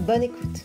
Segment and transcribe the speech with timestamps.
[0.00, 0.64] Bonne écoute.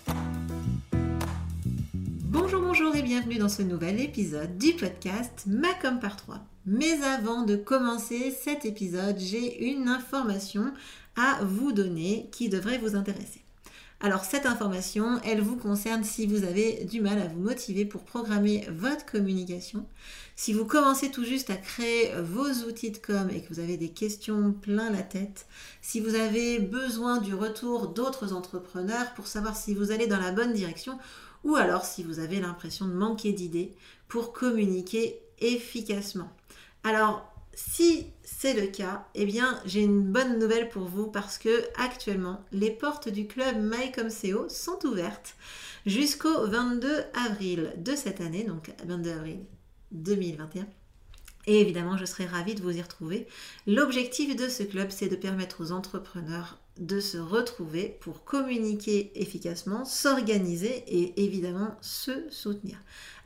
[2.26, 6.40] Bonjour, bonjour et bienvenue dans ce nouvel épisode du podcast Macom par 3.
[6.66, 10.74] Mais avant de commencer cet épisode, j'ai une information
[11.16, 13.42] à vous donner qui devrait vous intéresser.
[14.02, 18.04] Alors cette information, elle vous concerne si vous avez du mal à vous motiver pour
[18.04, 19.86] programmer votre communication,
[20.38, 23.76] si vous commencez tout juste à créer vos outils de com et que vous avez
[23.76, 25.48] des questions plein la tête,
[25.82, 30.32] si vous avez besoin du retour d'autres entrepreneurs pour savoir si vous allez dans la
[30.32, 30.98] bonne direction
[31.44, 33.76] ou alors si vous avez l'impression de manquer d'idées
[34.08, 36.30] pour communiquer efficacement.
[36.86, 41.64] Alors si c'est le cas, eh bien, j'ai une bonne nouvelle pour vous parce que
[41.78, 45.36] actuellement, les portes du club MyComSeo sont ouvertes
[45.86, 49.40] jusqu'au 22 avril de cette année, donc 22 avril
[49.92, 50.68] 2021.
[51.48, 53.28] Et évidemment, je serai ravie de vous y retrouver.
[53.66, 59.86] L'objectif de ce club, c'est de permettre aux entrepreneurs de se retrouver pour communiquer efficacement,
[59.86, 62.78] s'organiser et évidemment se soutenir.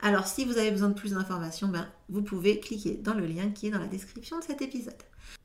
[0.02, 3.50] Alors si vous avez besoin de plus d'informations, ben, vous pouvez cliquer dans le lien
[3.50, 4.94] qui est dans la description de cet épisode.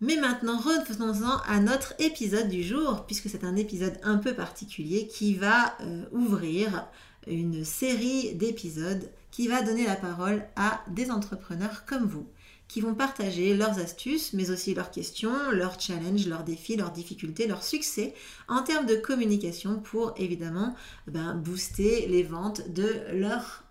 [0.01, 5.07] Mais maintenant, revenons-en à notre épisode du jour, puisque c'est un épisode un peu particulier
[5.07, 6.87] qui va euh, ouvrir
[7.27, 12.27] une série d'épisodes qui va donner la parole à des entrepreneurs comme vous
[12.69, 17.47] qui vont partager leurs astuces, mais aussi leurs questions, leurs challenges, leurs défis, leurs difficultés,
[17.47, 18.13] leurs succès
[18.47, 20.75] en termes de communication pour évidemment
[21.07, 23.63] ben, booster les ventes de leur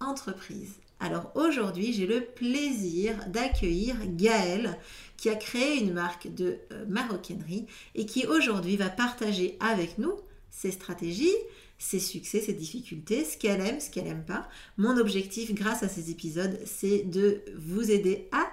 [0.00, 0.74] entreprise.
[1.00, 4.78] Alors aujourd'hui, j'ai le plaisir d'accueillir Gaëlle
[5.16, 10.14] qui a créé une marque de euh, maroquinerie et qui aujourd'hui va partager avec nous
[10.50, 11.34] ses stratégies,
[11.82, 14.48] ses succès, ses difficultés, ce qu'elle aime, ce qu'elle n'aime pas.
[14.78, 18.46] Mon objectif grâce à ces épisodes, c'est de vous aider à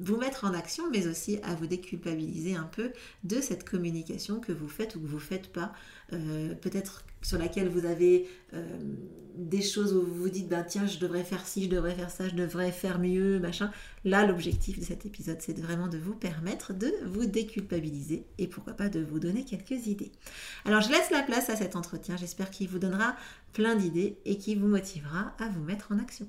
[0.00, 2.92] vous mettre en action, mais aussi à vous déculpabiliser un peu
[3.24, 5.72] de cette communication que vous faites ou que vous ne faites pas.
[6.14, 8.62] Euh, peut-être sur laquelle vous avez euh,
[9.34, 12.08] des choses où vous vous dites, ben tiens, je devrais faire ci, je devrais faire
[12.08, 13.72] ça, je devrais faire mieux, machin.
[14.04, 18.74] Là, l'objectif de cet épisode, c'est vraiment de vous permettre de vous déculpabiliser et pourquoi
[18.74, 20.12] pas de vous donner quelques idées.
[20.64, 22.16] Alors, je laisse la place à cet entretien.
[22.16, 23.16] J'espère qu'il vous donnera
[23.52, 26.28] plein d'idées et qu'il vous motivera à vous mettre en action.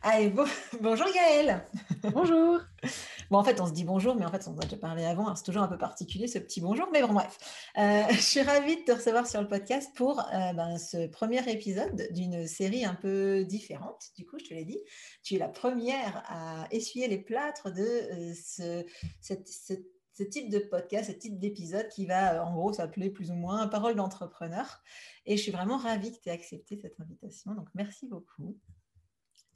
[0.00, 0.32] Allez,
[0.80, 1.64] bonjour Gaëlle.
[2.12, 2.60] Bonjour.
[3.30, 5.34] Bon, en fait, on se dit bonjour, mais en fait, on a déjà parlé avant.
[5.34, 7.36] C'est toujours un peu particulier ce petit bonjour, mais bon, bref.
[7.78, 11.50] Euh, je suis ravie de te recevoir sur le podcast pour euh, ben, ce premier
[11.50, 14.10] épisode d'une série un peu différente.
[14.16, 14.78] Du coup, je te l'ai dit,
[15.24, 18.84] tu es la première à essuyer les plâtres de euh, ce,
[19.20, 23.66] ce type de podcast, ce type d'épisode qui va en gros s'appeler plus ou moins
[23.66, 24.80] Parole d'entrepreneur.
[25.26, 27.52] Et je suis vraiment ravie que tu aies accepté cette invitation.
[27.54, 28.56] Donc, merci beaucoup.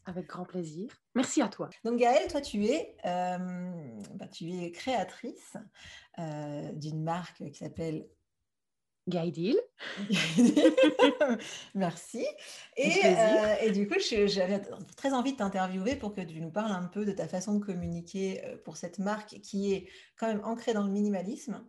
[0.04, 0.90] Avec grand plaisir.
[1.14, 1.70] Merci à toi.
[1.84, 3.38] Donc Gaëlle, toi tu es, euh,
[4.14, 5.56] bah, tu es créatrice
[6.18, 8.08] euh, d'une marque qui s'appelle
[9.08, 9.56] Guideal.
[11.74, 12.26] Merci.
[12.76, 14.60] Et, euh, et, du coup, j'avais
[14.96, 17.64] très envie de t'interviewer pour que tu nous parles un peu de ta façon de
[17.64, 21.64] communiquer pour cette marque qui est quand même ancrée dans le minimalisme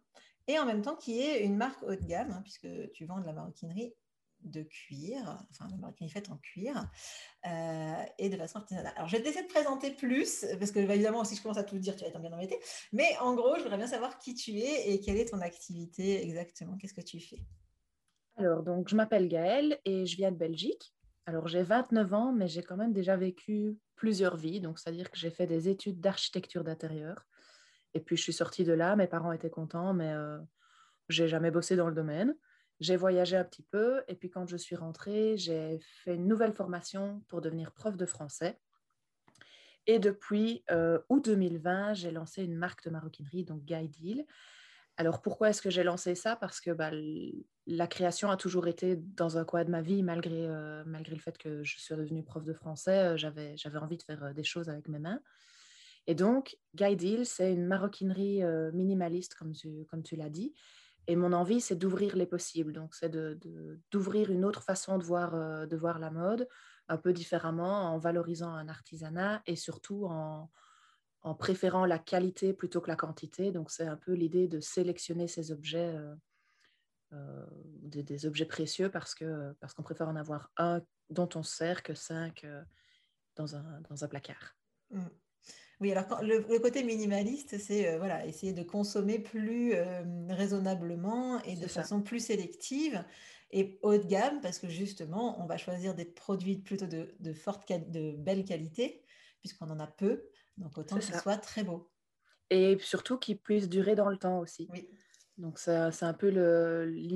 [0.48, 3.20] et en même temps qui est une marque haut de gamme, hein, puisque tu vends
[3.20, 3.94] de la maroquinerie
[4.44, 6.90] de cuir, enfin la maroquinerie faite en cuir,
[7.46, 8.94] euh, et de façon artisanale.
[8.96, 11.64] Alors, je vais essayer de présenter plus, parce que bah, évidemment, si je commence à
[11.64, 12.60] tout dire, tu vas être bien embêté.
[12.92, 16.24] Mais en gros, je voudrais bien savoir qui tu es et quelle est ton activité
[16.24, 16.78] exactement.
[16.78, 17.40] Qu'est-ce que tu fais?
[18.36, 20.94] Alors, donc, je m'appelle Gaëlle et je viens de Belgique.
[21.26, 24.60] Alors, j'ai 29 ans, mais j'ai quand même déjà vécu plusieurs vies.
[24.60, 27.26] Donc, c'est-à-dire que j'ai fait des études d'architecture d'intérieur.
[27.94, 28.96] Et puis, je suis sortie de là.
[28.96, 30.40] Mes parents étaient contents, mais euh,
[31.10, 32.36] j'ai jamais bossé dans le domaine.
[32.84, 36.52] J'ai voyagé un petit peu et puis quand je suis rentrée, j'ai fait une nouvelle
[36.52, 38.60] formation pour devenir prof de français.
[39.88, 44.26] Et depuis euh, août 2020, j'ai lancé une marque de maroquinerie, donc Guy
[44.98, 46.36] Alors pourquoi est-ce que j'ai lancé ça?
[46.36, 46.92] Parce que bah,
[47.68, 51.22] la création a toujours été dans un coin de ma vie, malgré, euh, malgré le
[51.22, 54.68] fait que je suis devenue prof de français, euh, j'avais, envie de faire des choses
[54.68, 55.22] avec mes mains.
[56.06, 58.44] Et donc, Guy c'est une maroquinerie
[58.74, 60.54] minimaliste, comme tu, comme tu l'as dit,
[61.08, 62.74] et mon envie, c'est d'ouvrir les possibles.
[62.74, 63.12] Donc, c'est
[63.92, 66.48] d'ouvrir une autre façon de voir, euh, de voir la mode,
[66.88, 70.50] un peu différemment, en valorisant un artisanat et surtout en,
[71.40, 73.52] préférant la qualité plutôt que la quantité.
[73.52, 75.96] Donc, c'est un peu l'idée de sélectionner ces objets
[77.14, 77.46] euh,
[77.82, 81.94] des, objets précieux parce qu'on parce qu'on préfère en avoir un dont on sert que
[81.94, 82.46] cinq
[83.36, 84.56] dans, un, dans un placard.
[84.90, 85.06] Mmh.
[85.84, 89.74] Oui, alors le, côté minimaliste, c'est voilà, essayer de consommer plus
[90.30, 93.04] raisonnablement et de façon plus sélective
[93.52, 97.34] et haut de gamme parce que justement, on va choisir des produits plutôt de, de
[97.34, 99.04] forte de belle qualité
[99.42, 100.24] puisqu'on en a peu,
[100.58, 101.92] donc autant que ce soit très beau.
[102.50, 104.70] Et surtout qu'ils puissent durer dans le temps aussi.
[104.72, 104.88] Oui.
[105.38, 106.30] Donc c'est un peu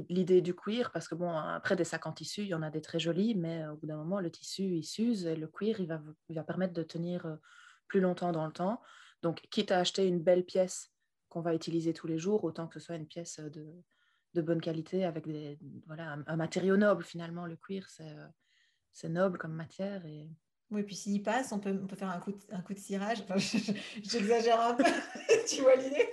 [0.10, 2.70] l'idée du cuir parce que bon, après des sacs en tissu, il y en a
[2.70, 5.80] des très jolis, mais au bout d'un moment, le tissu, il s'use et le cuir,
[5.80, 7.38] il va, il va permettre de tenir
[7.88, 8.82] plus longtemps dans le temps.
[9.22, 10.92] Donc, quitte à acheter une belle pièce
[11.30, 13.66] qu'on va utiliser tous les jours, autant que ce soit une pièce de,
[14.34, 17.46] de bonne qualité avec des, voilà, un, matériau noble finalement.
[17.46, 20.06] Le cuir, c'est noble comme matière.
[20.06, 20.30] Et...
[20.70, 22.80] Oui, puis s'il passe, on peut, on peut faire un coup de, un coup de
[22.80, 23.24] cirage.
[24.04, 24.84] J'exagère un peu,
[25.50, 26.10] tu vois l'idée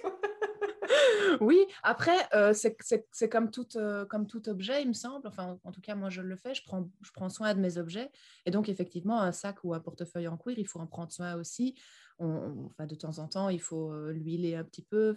[1.40, 5.26] oui, après, euh, c'est comme, tout, euh, comme tout objet, il me semble.
[5.26, 6.54] Enfin, en tout cas, moi, je le fais.
[6.54, 8.10] Je prends, soin de mes objets.
[8.46, 11.34] Et donc, effectivement, un sac ou un portefeuille en cuir, il faut en prendre soin
[11.34, 11.75] aussi.
[12.20, 15.16] De temps en temps, il faut euh, l'huiler un petit peu.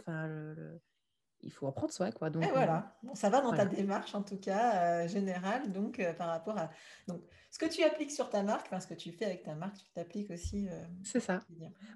[1.42, 2.12] Il faut en prendre soin.
[2.12, 2.30] Quoi.
[2.30, 5.72] Donc, voilà, bon, ça va dans ta démarche, en tout cas, générale.
[5.72, 6.70] Donc, par rapport à
[7.08, 9.56] donc, ce que tu appliques sur ta marque, enfin, ce que tu fais avec ta
[9.56, 10.68] marque, tu t'appliques aussi.
[11.04, 11.40] c'est ça.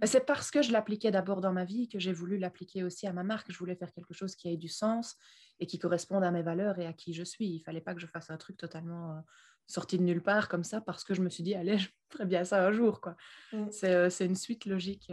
[0.03, 3.13] C'est parce que je l'appliquais d'abord dans ma vie que j'ai voulu l'appliquer aussi à
[3.13, 3.51] ma marque.
[3.51, 5.17] Je voulais faire quelque chose qui ait du sens
[5.59, 7.47] et qui corresponde à mes valeurs et à qui je suis.
[7.47, 9.23] Il fallait pas que je fasse un truc totalement
[9.67, 12.25] sorti de nulle part comme ça parce que je me suis dit, allez, je ferai
[12.25, 13.01] bien ça un jour.
[13.01, 13.15] Quoi.
[13.53, 13.67] Mmh.
[13.71, 15.11] C'est, une suite logique.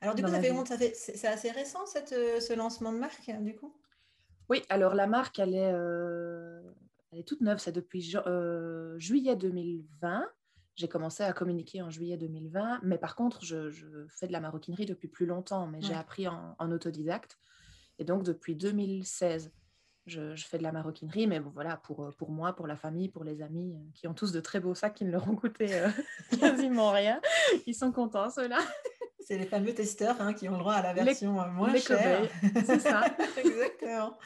[0.00, 3.30] Alors, du coup, ça fait, ça fait, c'est, assez récent cette, ce lancement de marque,
[3.40, 3.74] du coup?
[4.48, 5.72] Oui, alors la marque, elle est
[7.12, 10.26] elle est toute neuve, c'est depuis euh, juillet 2020.
[10.76, 13.70] J'ai commencé à communiquer en juillet 2020, mais par contre, je,
[14.08, 17.38] fais de la maroquinerie depuis plus longtemps, mais j'ai appris en, autodidacte.
[17.98, 19.50] Et donc, depuis 2016,
[20.06, 23.08] je, fais de la maroquinerie, mais bon, voilà, pour, euh, pour moi, pour la famille,
[23.08, 25.34] pour les amis, euh, qui ont tous de très beaux sacs qui ne leur ont
[25.34, 25.66] coûté
[26.38, 27.20] quasiment rien.
[27.66, 28.60] Ils sont contents, ceux-là.
[29.28, 32.26] C'est les fameux testeurs hein, qui ont le droit à la version moins chère.
[32.64, 33.04] C'est ça.
[33.36, 34.16] Exactement.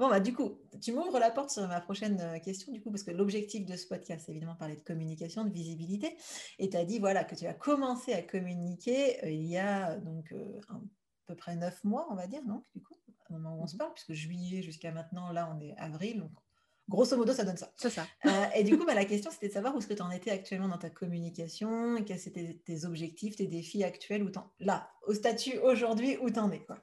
[0.00, 2.90] Bon, bah, du coup, tu m'ouvres la porte sur ma prochaine euh, question, du coup,
[2.90, 6.16] parce que l'objectif de ce podcast, c'est évidemment parler de communication, de visibilité.
[6.58, 9.94] Et tu as dit, voilà, que tu as commencé à communiquer euh, il y a
[9.98, 10.80] donc euh, à
[11.26, 12.96] peu près neuf mois, on va dire, donc, du coup,
[13.30, 16.18] au moment où on se mmh parle, puisque juillet jusqu'à maintenant, là, on est avril,
[16.18, 16.32] donc
[16.88, 17.72] grosso modo, ça donne ça.
[17.76, 18.06] C'est ça.
[18.54, 20.30] et du coup, bah, la question, c'était de savoir où est-ce que tu en étais
[20.30, 24.30] actuellement dans ta communication, quels étaient tes objectifs, tes défis actuels, où
[24.60, 26.78] là, au statut aujourd'hui, où tu en es, quoi.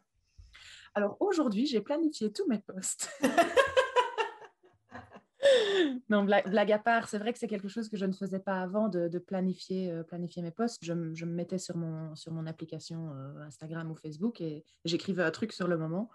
[0.93, 3.09] Alors aujourd'hui, j'ai planifié tous mes posts.
[6.09, 8.61] non, blague, à part, c'est vrai que c'est quelque chose que je ne faisais pas
[8.61, 10.77] avant de, planifier, euh, planifier mes posts.
[10.81, 15.31] Je, me mettais sur mon, sur mon application euh, Instagram ou Facebook et j'écrivais un
[15.31, 16.09] truc sur le moment.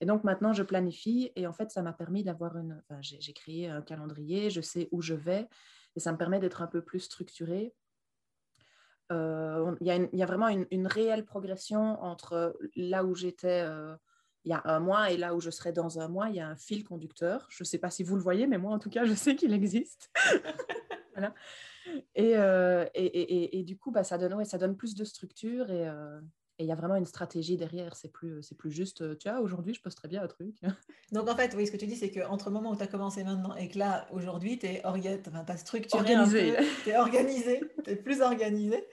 [0.00, 2.82] Et donc maintenant, je planifie et en fait, ça m'a permis d'avoir une.
[2.88, 5.48] Enfin, j'ai créé un calendrier, je sais où je vais
[5.96, 7.74] et ça me permet d'être un peu plus structuré.
[9.12, 13.64] Euh, il y, a vraiment une, réelle progression entre là où j'étais
[14.44, 16.40] il y a un mois et là où je serai dans un mois, il y
[16.40, 17.46] a un fil conducteur.
[17.50, 19.36] Je ne sais pas si vous le voyez, mais moi, en tout cas, je sais
[19.36, 20.10] qu'il existe.
[22.18, 25.66] Euh, et, et, et, du coup, bah, ça, donne, ouais, ça donne plus de structure
[25.68, 26.18] euh,
[26.58, 27.96] et il y a vraiment une stratégie derrière.
[27.96, 30.54] C'est plus, c'est plus juste, euh, tu vois, aujourd'hui, je poste très bien un truc.
[31.12, 32.86] Donc, en fait, oui, ce que tu dis, c'est qu'entre le moment où tu as
[32.86, 36.00] commencé maintenant et que là, aujourd'hui, tu es enfin, structuré.
[36.00, 36.56] Organisé.
[36.84, 38.86] Tu es organisé, tu es plus organisé.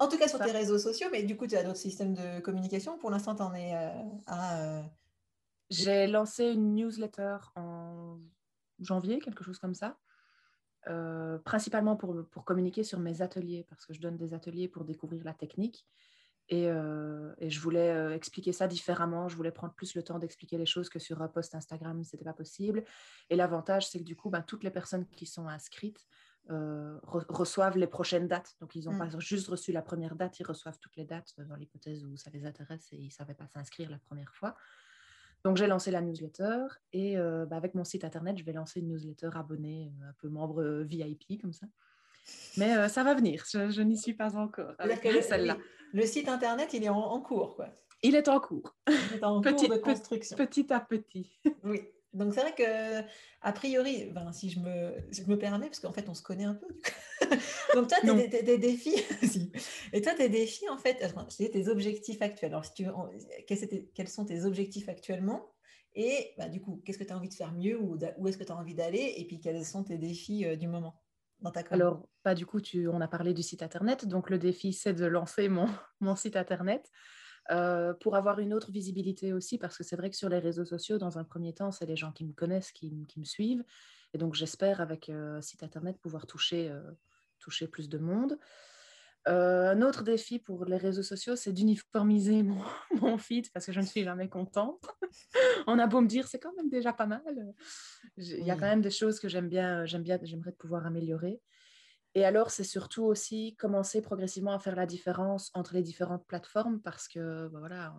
[0.00, 2.40] En tout cas sur tes réseaux sociaux, mais du coup, tu as d'autres systèmes de
[2.40, 2.96] communication.
[2.98, 3.90] Pour l'instant, tu en es euh,
[4.26, 4.60] à.
[4.62, 4.82] Euh,
[5.68, 8.18] J'ai lancé une newsletter en
[8.80, 9.98] janvier, quelque chose comme ça.
[10.88, 14.84] Euh, principalement pour, pour, communiquer sur mes ateliers, parce que je donne des ateliers pour
[14.84, 15.86] découvrir la technique.
[16.54, 19.26] Et, et je voulais expliquer ça différemment.
[19.26, 22.14] Je voulais prendre plus le temps d'expliquer les choses que sur un post Instagram, ce
[22.14, 22.84] n'était pas possible.
[23.30, 26.06] Et l'avantage, c'est que du coup, ben, toutes les personnes qui sont inscrites
[26.50, 28.56] euh, reçoivent les prochaines dates.
[28.60, 29.20] Donc, ils n'ont pas mm.
[29.20, 32.44] juste reçu la première date, ils reçoivent toutes les dates dans l'hypothèse où ça les
[32.44, 34.56] intéresse et ils ne savaient pas s'inscrire la première fois.
[35.44, 38.80] Donc, j'ai lancé la newsletter et euh, bah, avec mon site internet, je vais lancer
[38.80, 41.66] une newsletter abonnée, euh, un peu membre VIP comme ça.
[42.56, 44.74] Mais ça va venir, je, n'y suis pas encore
[45.22, 45.56] celle-là.
[45.92, 47.68] Le, site internet, il est en, cours, quoi.
[48.02, 48.74] Il est en cours.
[48.88, 50.36] Il est en petit, cours de construction.
[50.36, 51.30] Petit à petit.
[51.64, 51.82] oui.
[52.12, 53.00] Donc c'est vrai que
[53.40, 56.44] a priori, ben, si je me, je me permets, parce qu'en fait on se connaît
[56.44, 56.66] un peu.
[57.74, 59.02] Donc toi, tes, défis,
[59.94, 61.02] et toi tes défis en fait,
[61.50, 62.50] tes objectifs actuels.
[62.50, 62.86] Alors si tu
[63.46, 65.54] quels, quels, sont tes objectifs actuellement?
[65.94, 68.38] Et bah, du coup, qu'est-ce que tu as envie de faire mieux ou où est-ce
[68.38, 69.14] que tu as envie d'aller?
[69.16, 71.01] Et puis quels sont tes défis euh, du moment?
[71.70, 74.06] Alors, bah, du coup, tu, on a parlé du site internet.
[74.06, 75.66] Donc le défi, c'est de lancer mon,
[76.00, 76.90] mon site internet.
[77.50, 80.64] Euh, pour avoir une autre visibilité aussi, parce que c'est vrai que sur les réseaux
[80.64, 83.64] sociaux, dans un premier temps, c'est les gens qui me connaissent, qui, me suivent.
[84.14, 86.72] Et donc, j'espère, avec un site internet, pouvoir toucher,
[87.40, 88.38] toucher plus de monde.
[89.26, 92.60] Un autre défi pour les réseaux sociaux, c'est d'uniformiser mon,
[93.00, 94.84] mon, feed parce que je ne suis jamais contente.
[95.66, 97.22] On a beau me dire, c'est quand même déjà pas mal.
[98.16, 101.40] Il y a quand même des choses que j'aime bien, j'aime bien, j'aimerais pouvoir améliorer.
[102.14, 106.80] Et alors, c'est surtout aussi commencer progressivement à faire la différence entre les différentes plateformes
[106.82, 107.94] parce que, bah voilà,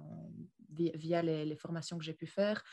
[0.69, 2.63] via les, formations que j'ai pu faire,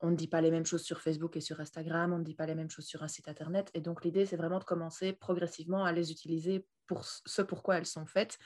[0.00, 2.34] on ne dit pas les mêmes choses sur Facebook et sur Instagram, on ne dit
[2.34, 3.70] pas les mêmes choses sur un site Internet.
[3.74, 7.86] Et donc, l'idée, c'est vraiment de commencer progressivement à les utiliser pour ce pourquoi elles
[7.86, 8.38] sont faites.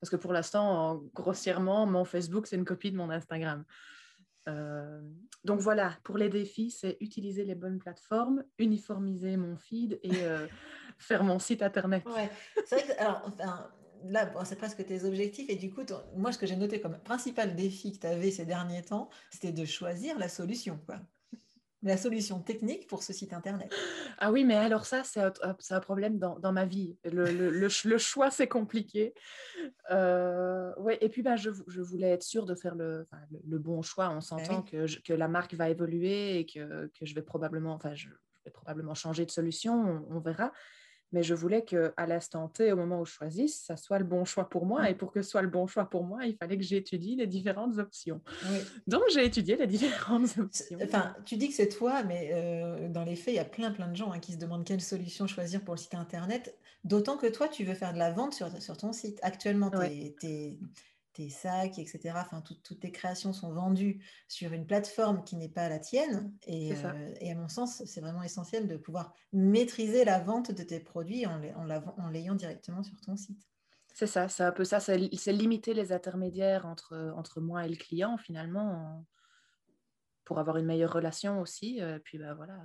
[0.00, 3.64] Parce que pour l'instant, grossièrement, mon Facebook, c'est une copie de mon Instagram.
[4.48, 5.00] Euh,
[5.44, 10.46] donc voilà, pour les défis, c'est utiliser les bonnes plateformes, uniformiser mon feed et euh,
[10.98, 12.04] faire mon site internet.
[12.06, 12.30] Ouais,
[12.64, 13.70] c'est vrai que, alors, enfin,
[14.04, 15.48] là, c'est presque tes objectifs.
[15.48, 15.82] Et du coup,
[16.14, 19.52] moi, ce que j'ai noté comme principal défi que tu avais ces derniers temps, c'était
[19.52, 20.78] de choisir la solution.
[20.86, 21.00] Quoi
[21.82, 23.72] la solution technique pour ce site internet.
[24.18, 26.96] Ah oui, mais alors ça, c'est un, problème dans, dans, ma vie.
[27.04, 29.14] Le, le, le, choix, c'est compliqué.
[29.90, 33.06] Euh, ouais, et puis, bah, je, je, voulais être sûre de faire le,
[33.58, 34.10] bon choix.
[34.10, 37.94] On s'entend que, que, la marque va évoluer et que, que je vais probablement, enfin,
[37.94, 38.08] je,
[38.44, 40.52] vais probablement changer de solution, on verra
[41.12, 44.24] mais je voulais qu'à l'instant T, au moment où je choisisse, ça soit le bon
[44.24, 44.82] choix pour moi.
[44.82, 44.86] Mm.
[44.86, 47.26] Et pour que ce soit le bon choix pour moi, il fallait que j'étudie les
[47.26, 48.20] différentes options.
[48.86, 50.78] Donc, j'ai étudié les différentes options.
[50.82, 53.70] Enfin, tu dis que c'est toi, mais euh, dans les faits, il y a plein,
[53.70, 56.56] plein de gens hein, qui se demandent quelle solution choisir pour le site Internet.
[56.84, 59.18] D'autant que toi, tu veux faire de la vente sur, sur ton site.
[59.22, 60.56] Actuellement, tu
[61.16, 62.14] tes sacs, etc.
[62.16, 66.32] Enfin, toutes tes créations sont vendues sur une plateforme qui n'est pas la tienne.
[66.46, 70.62] Et, euh, et à mon sens, c'est vraiment essentiel de pouvoir maîtriser la vente de
[70.62, 73.42] tes produits en, en l'ayant directement sur ton site.
[73.94, 74.98] C'est ça, c'est un peu ça, c'est
[75.32, 79.06] limiter les intermédiaires entre, entre moi et le client finalement
[80.26, 81.80] pour avoir une meilleure relation aussi.
[81.80, 82.58] Euh, puis ben, voilà,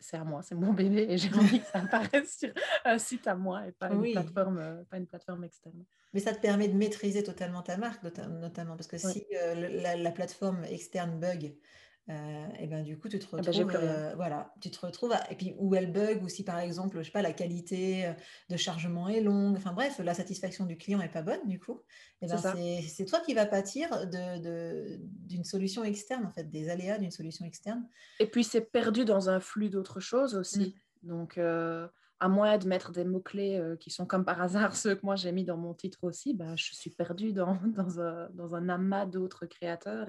[0.00, 2.52] c'est à moi, c'est mon bébé et j'ai envie que ça apparaisse sur
[2.84, 5.84] un site à moi et pas une, plateforme, euh, pas une plateforme externe.
[6.12, 10.10] Mais ça te permet de maîtriser totalement ta marque, notamment parce que si euh, la,
[10.10, 11.54] plateforme externe bug,
[12.08, 15.12] euh, et ben du coup tu te ah bah, retrouves euh, voilà tu te retrouves
[15.28, 18.12] et puis où elle bug ou si par exemple je sais pas la qualité
[18.48, 21.82] de chargement est longue enfin bref la satisfaction du client est pas bonne du coup
[22.22, 22.38] et ben
[22.86, 27.44] c'est toi qui vas pâtir de d'une solution externe en fait des aléas d'une solution
[27.44, 27.86] externe.
[28.20, 30.74] Et puis c'est perdu dans un flux d'autres choses aussi.
[31.02, 31.08] Mmh.
[31.08, 31.40] donc
[32.18, 35.16] à moins de mettre des mots-clés euh, qui sont comme par hasard ceux que moi
[35.16, 38.68] j'ai mis dans mon titre aussi, bah, je suis perdue dans, dans, un, dans un,
[38.68, 40.08] amas d'autres créateurs.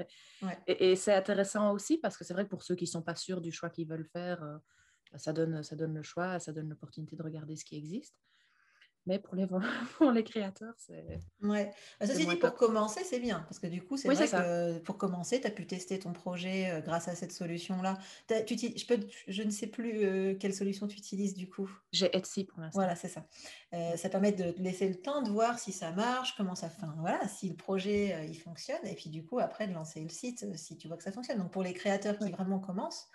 [0.67, 3.01] Et, et, c'est intéressant aussi parce que c'est vrai que pour ceux qui ne sont
[3.01, 4.57] pas sûrs du choix qu'ils veulent faire, euh,
[5.11, 8.15] bah, ça, donne, ça donne le choix, ça donne l'opportunité de regarder ce qui existe
[9.07, 9.47] mais pour les,
[9.97, 11.19] pour les créateurs, c'est.
[11.41, 11.71] Ouais.
[11.99, 14.97] Bah, ceci dit, pour commencer, c'est bien, parce que du coup, c'est vrai que pour
[14.97, 17.97] commencer, tu as pu tester ton projet euh, grâce à cette solution-là.
[18.29, 21.71] Je, peux, je ne sais plus euh, quelle solution tu utilises du coup.
[21.91, 22.79] J'ai Etsy pour l'instant.
[22.79, 23.25] Voilà, c'est ça.
[23.73, 26.85] Euh, ça permet de laisser le temps de voir si ça marche, comment ça fait.
[26.97, 30.45] Voilà, si le projet il fonctionne, et puis du coup, après, de lancer le site
[30.55, 31.37] si tu vois que ça fonctionne.
[31.37, 33.07] Donc pour les créateurs qui vraiment commencent,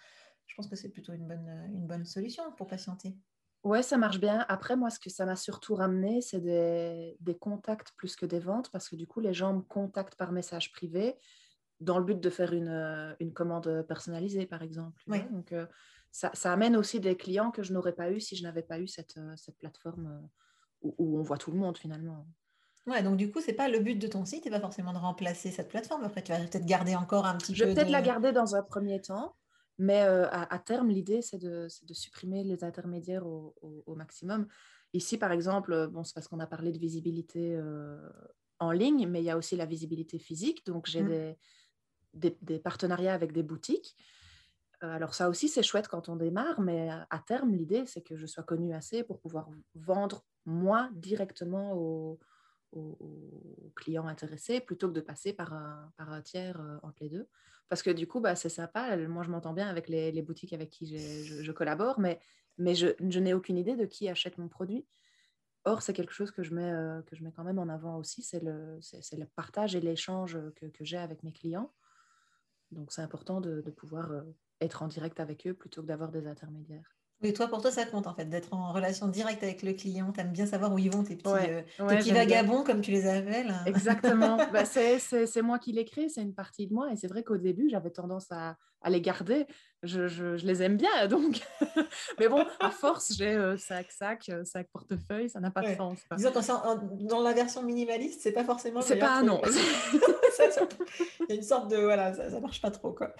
[0.46, 3.14] je pense que c'est plutôt une bonne, une bonne solution pour patienter.
[3.64, 4.44] Ouais, ça marche bien.
[4.48, 8.40] Après, moi, ce que ça m'a surtout ramené, c'est des, des, contacts plus que des
[8.40, 11.16] ventes, parce que du coup, les gens me contactent par message privé
[11.78, 15.00] dans le but de faire une, euh, une commande personnalisée, par exemple.
[15.06, 15.66] Donc, euh,
[16.10, 18.80] ça, ça, amène aussi des clients que je n'aurais pas eu si je n'avais pas
[18.80, 20.28] eu cette, euh, cette plateforme
[20.82, 22.26] où, où, on voit tout le monde finalement.
[22.86, 24.98] Ouais, donc du coup, c'est pas le but de ton site, et pas forcément de
[24.98, 26.02] remplacer cette plateforme.
[26.02, 27.70] Après, tu vas peut-être garder encore un petit je peu.
[27.70, 29.36] Je vais peut-être la garder dans un premier temps.
[29.82, 34.46] Mais euh, à, terme, l'idée, c'est de, supprimer les intermédiaires au, maximum.
[34.92, 37.98] Ici, par exemple, euh, bon, c'est parce qu'on a parlé de visibilité euh,
[38.60, 40.64] en ligne, mais il y a aussi la visibilité physique.
[40.66, 41.34] Donc, j'ai mmh.
[42.14, 43.96] des, partenariats avec des boutiques.
[44.78, 48.26] alors, ça aussi, c'est chouette quand on démarre, mais à, terme, l'idée, c'est que je
[48.26, 52.20] sois connue assez pour pouvoir vendre moi directement aux,
[53.74, 57.28] clients intéressés plutôt que de passer par un, par un tiers entre les deux.
[57.72, 58.98] Parce que du coup, bah, c'est sympa.
[59.08, 62.20] Moi, je m'entends bien avec les, boutiques avec qui je, collabore, mais,
[62.58, 64.86] mais je, n'ai aucune idée de qui achète mon produit.
[65.64, 67.96] Or, c'est quelque chose que je, mets, euh, que je mets quand même en avant
[67.96, 71.72] aussi, c'est le, le partage et l'échange que, j'ai avec mes clients.
[72.72, 74.22] Donc, c'est important de, pouvoir euh,
[74.60, 76.94] être en direct avec eux plutôt que d'avoir des intermédiaires.
[77.22, 80.12] Oui, toi, pour toi, ça compte en fait, d'être en relation directe avec le client.
[80.12, 83.54] Tu aimes bien savoir où ils vont, tes petits, euh, vagabonds, comme tu les appelles.
[83.66, 84.36] Exactement.
[84.52, 86.92] bah, c'est moi qui l'ai créé, c'est une partie de moi.
[86.92, 89.46] Et c'est vrai qu'au début, j'avais tendance à, à les garder.
[89.84, 91.40] Je, je, je, les aime bien, donc.
[92.20, 95.74] Mais bon, à force, j'ai euh, sac, sac, euh, sac, portefeuille, ça n'a pas de
[95.74, 95.98] sens.
[96.16, 98.80] Disons que dans la version minimaliste, c'est pas forcément.
[98.80, 99.40] C'est pas un non.
[101.20, 101.78] Il y a une sorte de.
[101.78, 103.12] Voilà, ça, ça marche pas trop, quoi.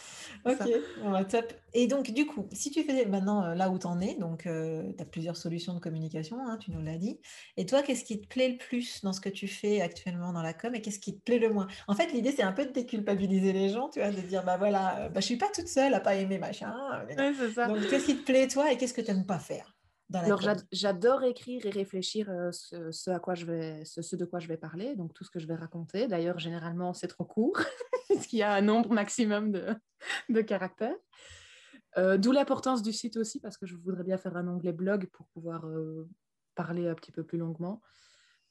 [0.47, 0.69] Ok,
[1.03, 1.53] bon, bah, top.
[1.75, 4.43] Et donc, du coup, si tu fais maintenant euh, là où tu en es, donc
[4.45, 7.19] tu as plusieurs solutions de communication, hein, tu nous l'as dit.
[7.57, 10.43] Et toi, qu'est-ce qui te plaît le plus dans ce que tu fais actuellement dans
[10.43, 11.67] la com et qu'est-ce qui te plaît le moins?
[11.89, 14.59] En fait, l'idée, c'est un peu de déculpabiliser les gens, tu vois, de dire, bah
[14.59, 16.51] voilà, bah, je suis pas toute seule à pas aimer ma
[17.69, 19.73] donc, qu'est-ce qui te plaît, toi, et qu'est-ce que tu n'aimes pas faire
[20.15, 20.43] alors
[20.73, 24.57] j'adore écrire et réfléchir euh, ce, à quoi je vais, ce, de quoi je vais
[24.57, 26.07] parler, donc tout ce que je vais raconter.
[26.07, 27.59] D'ailleurs, généralement, c'est trop court,
[28.11, 29.75] puisqu'il y a un nombre maximum de,
[30.29, 30.97] de caractères.
[31.99, 35.09] Euh, d'où l'importance du site aussi, parce que je voudrais bien faire un onglet blog
[35.13, 36.09] pour pouvoir euh,
[36.55, 37.81] parler un petit peu plus longuement.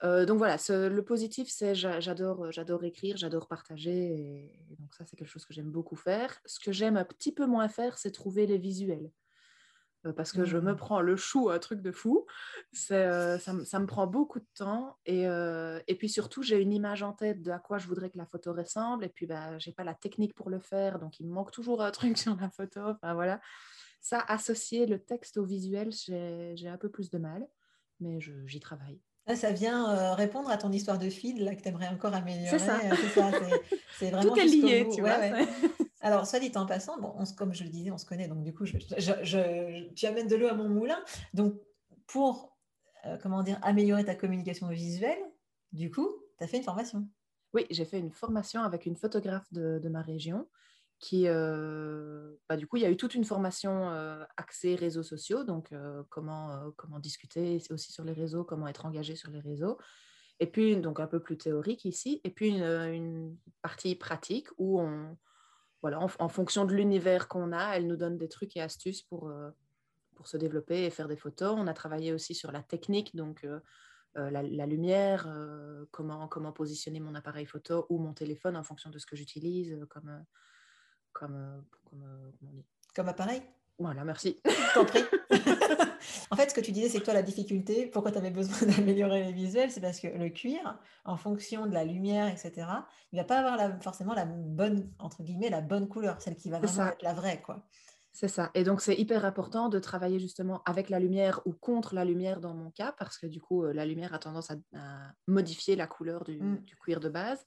[0.01, 5.29] Donc voilà, le positif, c'est j'adore, j'adore écrire, j'adore partager, et donc ça, c'est quelque
[5.29, 6.39] chose que j'aime beaucoup faire.
[6.45, 9.11] Ce que j'aime un petit peu moins faire, c'est trouver les visuels.
[10.05, 10.77] Euh, parce que je me mmh.
[10.77, 12.25] prends le chou, un truc de fou.
[12.91, 14.97] Euh, ça, ça, me prend beaucoup de temps.
[15.05, 18.09] Et, euh, et puis surtout, j'ai une image en tête de à quoi je voudrais
[18.09, 19.05] que la photo ressemble.
[19.05, 20.99] Et puis, bah, je n'ai pas la technique pour le faire.
[20.99, 22.81] Donc, il me manque toujours un truc sur la photo.
[22.81, 23.39] Enfin, voilà.
[24.01, 27.47] Ça, associer le texte au visuel, j'ai un peu plus de mal.
[27.99, 28.99] Mais j'y travaille.
[29.35, 32.49] Ça vient répondre à ton histoire de feed là, que tu aimerais encore améliorer.
[32.49, 32.79] C'est ça.
[33.97, 35.17] C'est vraiment Tout est lié, tu vois.
[36.01, 38.53] Alors, soit dit en passant, bon, comme je le disais, on se connaît, donc du
[38.53, 41.01] coup, je, tu amènes de l'eau à mon moulin.
[41.33, 41.53] Donc,
[42.07, 42.57] pour,
[43.05, 45.21] euh, comment dire, améliorer ta communication visuelle,
[45.71, 47.07] du coup, tu as fait une formation.
[47.53, 50.47] Oui, j'ai fait une formation avec une photographe de, ma région
[51.13, 55.43] euh, bah, du coup, il y a eu toute une formation euh, axée réseaux sociaux,
[55.43, 55.73] donc
[56.09, 59.77] comment, comment discuter aussi sur les réseaux, comment être engagé sur les réseaux.
[60.39, 65.15] Et puis, donc un peu plus théorique ici, et puis une partie pratique où on,
[65.81, 69.29] voilà, en, fonction de l'univers qu'on a, elle nous donne des trucs et astuces pour,
[69.29, 69.49] euh,
[70.15, 71.55] pour se développer et faire des photos.
[71.57, 73.59] On a travaillé aussi sur la technique, donc euh,
[74.17, 75.27] euh, la, lumière,
[75.89, 79.75] comment, comment positionner mon appareil photo ou mon téléphone en fonction de ce que j'utilise
[79.89, 80.23] comme,
[81.13, 82.31] comme, comme,
[82.95, 83.41] comme appareil
[83.79, 84.41] Voilà, merci.
[84.73, 85.03] T'en prie.
[86.31, 88.67] en fait, ce que tu disais, c'est que toi, la difficulté, pourquoi tu avais besoin
[88.67, 92.67] d'améliorer les visuels, c'est parce que le cuir, en fonction de la lumière, etc.,
[93.11, 96.59] il va pas avoir forcément la bonne, entre guillemets, la bonne couleur, celle qui va
[96.59, 97.65] vraiment être la vraie, quoi.
[98.13, 98.51] C'est ça.
[98.55, 102.41] Et donc, c'est hyper important de travailler justement avec la lumière ou contre la lumière
[102.41, 104.55] dans mon cas, parce que du coup, euh, la lumière a tendance à,
[105.27, 106.57] modifier la couleur mmh.
[106.57, 107.43] du, cuir de base.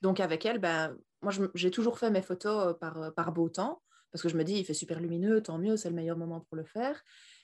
[0.00, 4.22] Donc, avec elle, ben, moi, j'ai toujours fait mes photos par, par beau temps, parce
[4.22, 6.56] que je me dis, il fait super lumineux, tant mieux, c'est le meilleur moment pour
[6.56, 7.02] le faire.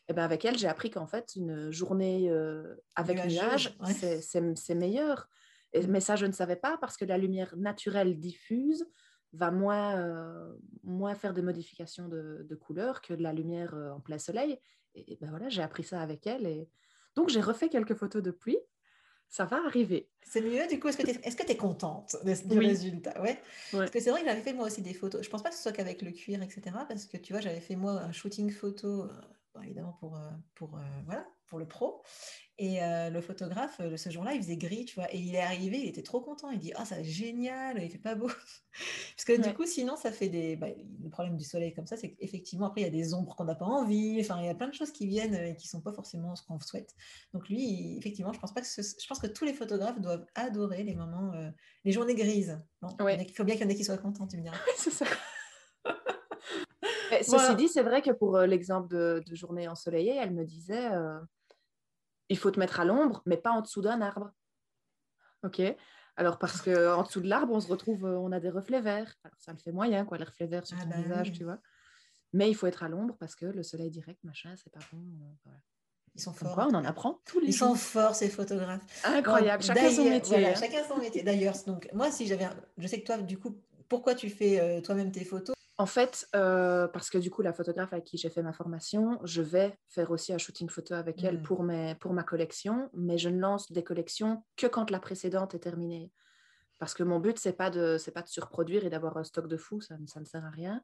[0.08, 3.76] Et ben avec elle, j'ai appris qu'en fait, une journée euh, avec nuage,
[4.20, 5.28] c'est meilleur.
[5.72, 8.84] Et, mais ça, je ne savais pas parce que la lumière naturelle diffuse
[9.32, 14.00] va moins, euh, moins faire des modifications de, de couleur que la lumière euh, en
[14.00, 14.58] plein soleil.
[14.94, 16.46] Et, ben voilà, j'ai appris ça avec elle.
[16.46, 16.68] Et...
[17.14, 18.58] Donc, j'ai refait quelques photos depuis.
[19.32, 20.08] Ça va arriver.
[20.22, 23.20] C'est mieux, du coup, est-ce que tu es, est es, contente du résultat?
[23.20, 23.40] Ouais.
[23.72, 25.24] Parce que c'est vrai que j'avais fait moi aussi des photos.
[25.24, 26.62] Je pense pas que ce soit qu'avec le cuir, etc.
[26.86, 29.08] Parce que tu vois, j'avais fait moi un shooting photo
[29.60, 32.02] évidemment pour, euh, pour, euh, voilà, pour le pro.
[32.56, 35.12] Et euh, le photographe, ce jour-là, il faisait gris, tu vois.
[35.12, 36.50] Et il est arrivé, il était trop content.
[36.50, 38.28] Il dit Ah, ça génial, il fait pas beau.
[39.16, 40.56] Parce que du coup, sinon, ça fait des.
[40.56, 40.68] Bah,
[41.02, 43.44] le problème du soleil comme ça, c'est qu'effectivement, après, il y a des ombres qu'on
[43.44, 44.18] n'a pas envie.
[44.20, 46.42] Enfin, il y a plein de choses qui viennent et qui sont pas forcément ce
[46.42, 46.94] qu'on souhaite.
[47.34, 50.84] Donc, lui, effectivement, je pense pas que je pense que tous les photographes doivent adorer
[50.84, 51.32] les moments,
[51.84, 52.58] les journées grises.
[52.82, 54.56] Il faut bien qu'il y en ait qui soient contents, tu me diras.
[54.78, 55.04] c'est ça.
[57.22, 61.18] ceci dit, c'est vrai que pour euh, l'exemple de, journée ensoleillée, elle me disait euh,
[62.32, 64.32] il faut te mettre à l'ombre, mais pas en dessous d'un arbre.
[65.44, 65.60] Ok
[66.16, 68.80] alors parce que en dessous de l'arbre, on se retrouve, euh, on a des reflets
[68.80, 69.14] verts.
[69.24, 71.44] Alors ça le fait moyen, quoi, les reflets verts sur ah ton bah visage, tu
[71.44, 71.58] vois.
[72.32, 75.02] Mais il faut être à l'ombre parce que le soleil direct, machin, c'est pas bon.
[76.14, 76.68] Ils sont forts.
[76.70, 78.82] on en apprend tous les Ils sont forts, ces photographes.
[79.04, 80.46] Incroyable, chacun son métier.
[80.46, 80.54] Hein.
[80.54, 81.22] Chacun son métier.
[81.22, 85.10] D'ailleurs, donc moi, si j'avais, je sais que toi, du coup, pourquoi tu fais toi-même
[85.10, 85.54] tes photos?
[85.78, 89.18] En fait, euh, parce que du coup, la photographe avec qui j'ai fait ma formation,
[89.24, 91.42] je vais faire aussi un shooting photo avec elle mmh.
[91.42, 95.54] pour, mes, pour ma collection, mais je ne lance des collections que quand la précédente
[95.54, 96.12] est terminée.
[96.78, 99.48] Parce que mon but, ce n'est pas, de, pas de surproduire et d'avoir un stock
[99.48, 100.82] de fou, ça, ça ne sert à rien.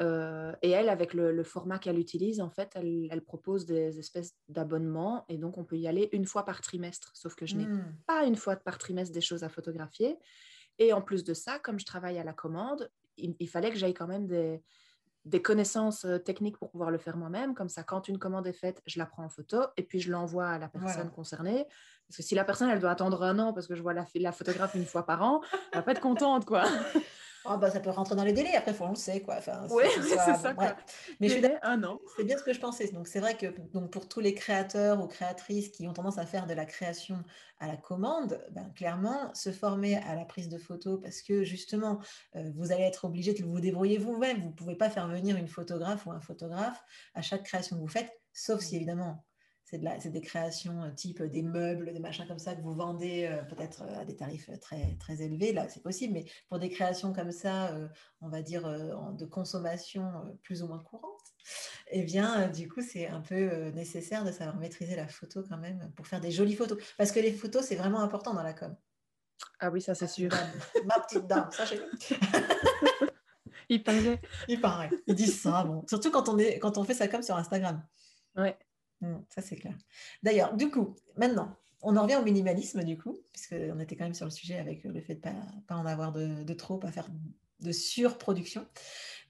[0.00, 5.24] Euh, et elle, avec le, format qu'elle utilise, en fait, elle, propose des espèces d'abonnements
[5.28, 7.12] et donc on peut y aller une fois par trimestre.
[7.14, 7.96] Sauf que je n'ai mmh.
[8.06, 10.18] pas une fois par trimestre des choses à photographier.
[10.78, 13.94] Et en plus de ça, comme je travaille à la commande, il, fallait que j'aille
[13.94, 14.62] quand même des,
[15.24, 17.54] des connaissances euh, techniques pour pouvoir le faire moi-même.
[17.54, 20.10] Comme ça, quand une commande est faite, je la prends en photo et puis je
[20.10, 21.64] l'envoie à la personne concernée.
[22.08, 24.06] Parce que si la personne, elle doit attendre un an parce que je vois la,
[24.14, 25.40] la photographe une fois par an,
[25.72, 26.64] elle va pas être contente, quoi.
[27.44, 29.20] Oh bah, ça peut rentrer dans les délais, après, on le sait.
[29.20, 29.36] Quoi.
[29.38, 30.54] Enfin, oui, c'est ça.
[30.54, 30.76] Quoi.
[31.20, 32.00] Mais je suis un an.
[32.16, 32.88] C'est bien ce que je pensais.
[32.88, 36.26] Donc, c'est vrai que donc, pour tous les créateurs ou créatrices qui ont tendance à
[36.26, 37.22] faire de la création
[37.58, 42.00] à la commande, ben, clairement, se former à la prise de photos parce que justement,
[42.36, 44.40] euh, vous allez être obligé de vous débrouiller vous-même.
[44.40, 46.82] Vous ne pouvez pas faire venir une photographe ou un photographe
[47.14, 49.24] à chaque création que vous faites, sauf si évidemment
[49.98, 53.24] c'est des créations euh, type euh, des meubles, des machins comme ça que vous vendez
[53.24, 55.52] euh, peut-être à des tarifs très, très élevés.
[55.52, 57.74] Là, c'est possible, mais pour des créations comme ça,
[58.20, 58.62] on va dire
[59.14, 61.20] de consommation plus ou moins courante,
[61.90, 65.90] eh bien, du coup, c'est un peu nécessaire de savoir maîtriser la photo quand même
[65.96, 66.78] pour faire des jolies photos.
[66.98, 68.76] Parce que les photos, c'est vraiment important dans la com.
[69.60, 70.30] Ah oui, ça c'est sûr.
[70.84, 71.80] Ma petite dame, ça j'ai
[73.68, 74.20] Il paraît.
[74.48, 74.90] Il paraît.
[75.06, 75.84] Ils disent ça, bon.
[75.88, 77.82] Surtout quand on, est, quand on fait ça comme sur Instagram.
[78.36, 78.56] Ouais.
[79.02, 79.76] Mmh, ça, c'est clair.
[80.22, 84.14] D'ailleurs, du coup, maintenant, on en revient au minimalisme, du coup, puisqu'on était quand même
[84.14, 87.08] sur le sujet avec le fait de ne pas, en avoir de, trop, pas faire
[87.60, 88.66] de surproduction.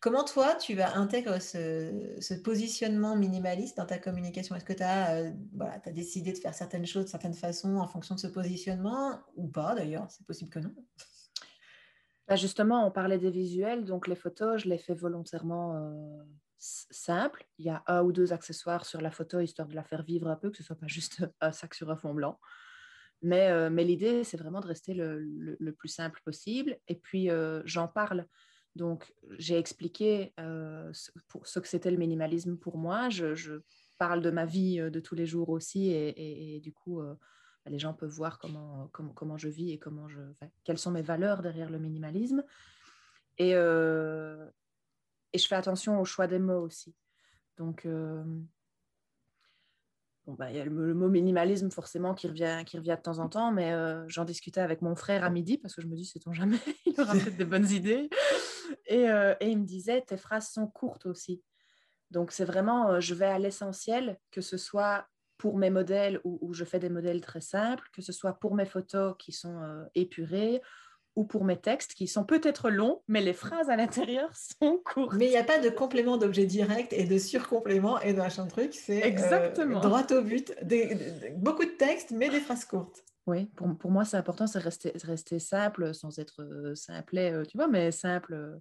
[0.01, 4.55] Comment toi, tu vas intégrer ce, positionnement minimaliste dans ta communication?
[4.55, 5.31] Est-ce que tu as, euh,
[5.93, 9.75] décidé de faire certaines choses de certaines façons en fonction de ce positionnement ou pas
[9.75, 10.07] d'ailleurs?
[10.11, 10.75] C'est possible que non.
[12.29, 16.23] Bah justement, on parlait des visuels, donc les photos, je les fais volontairement euh,
[16.63, 17.45] simple.
[17.59, 20.29] Il y a un ou deux accessoires sur la photo, histoire de la faire vivre
[20.29, 22.39] un peu, que ce soit pas juste un sac sur un fond blanc.
[23.21, 26.77] Mais, euh, mais l'idée, c'est vraiment de rester le, le, plus simple possible.
[26.89, 28.27] Et puis, euh, j'en parle.
[28.75, 33.09] Donc, j'ai expliqué euh, ce, pour, ce que c'était le minimalisme pour moi.
[33.11, 33.61] Je,
[33.99, 35.93] parle de ma vie de tous les jours aussi.
[35.93, 40.09] Et, du coup, bah, les gens peuvent voir comment, comment, comment, je vis et comment
[40.09, 40.19] je,
[40.65, 42.43] quelles sont mes valeurs derrière le minimalisme.
[43.39, 43.55] Et,
[45.33, 46.95] et je fais attention au choix des mots aussi.
[47.57, 48.23] Donc, euh,
[50.27, 53.19] bon, bah, il y a le, mot minimalisme forcément qui revient, qui revient de temps
[53.19, 55.97] en temps, mais euh, j'en discutais avec mon frère à midi parce que je me
[55.97, 58.09] dis, sait-on jamais, il aura peut-être des bonnes idées.
[58.87, 61.43] Et, euh, et, il me disait, tes phrases sont courtes aussi.
[62.11, 65.07] Donc, c'est vraiment, je vais à l'essentiel, que ce soit
[65.39, 68.55] pour mes modèles où, où, je fais des modèles très simples, que ce soit pour
[68.55, 70.61] mes photos qui sont épurées
[71.17, 75.15] ou pour mes textes qui sont peut-être longs, mais les phrases à l'intérieur sont courtes.
[75.17, 78.47] Mais il n'y a pas de complément d'objet direct et de surcomplément et de machin
[78.47, 78.75] truc.
[78.75, 80.55] C'est euh, exactement droit au but.
[81.37, 83.05] beaucoup de textes, mais des phrases courtes.
[83.27, 87.45] Oui, pour, pour moi, c'est important, c'est rester, rester simple sans être euh, simplet, euh,
[87.45, 88.61] tu vois, mais simple,